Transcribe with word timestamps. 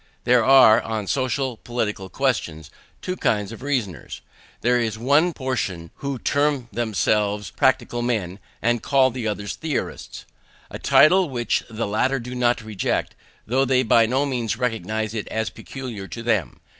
There 0.23 0.43
are, 0.43 0.81
on 0.81 1.05
social 1.05 1.49
and 1.51 1.63
political 1.63 2.09
questions, 2.09 2.71
two 3.03 3.15
kinds 3.15 3.51
of 3.51 3.61
reasoners: 3.61 4.21
there 4.61 4.79
is 4.79 4.97
one 4.97 5.31
portion 5.31 5.91
who 5.97 6.17
term 6.17 6.69
themselves 6.71 7.51
practical 7.51 8.01
men, 8.01 8.39
and 8.63 8.81
call 8.81 9.11
the 9.11 9.27
others 9.27 9.53
theorists; 9.55 10.25
a 10.71 10.79
title 10.79 11.29
which 11.29 11.63
the 11.69 11.85
latter 11.85 12.19
do 12.19 12.33
not 12.33 12.63
reject, 12.63 13.13
though 13.45 13.63
they 13.63 13.83
by 13.83 14.07
no 14.07 14.25
means 14.25 14.57
recognise 14.57 15.13
it 15.13 15.27
as 15.27 15.51
peculiar 15.51 16.07
to 16.07 16.23
them. 16.23 16.59